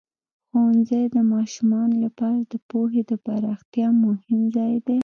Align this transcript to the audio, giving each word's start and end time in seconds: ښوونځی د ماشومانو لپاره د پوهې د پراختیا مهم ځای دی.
ښوونځی 0.47 1.03
د 1.15 1.17
ماشومانو 1.33 1.95
لپاره 2.05 2.39
د 2.51 2.53
پوهې 2.69 3.01
د 3.09 3.11
پراختیا 3.25 3.87
مهم 4.05 4.39
ځای 4.55 4.73
دی. 4.87 4.99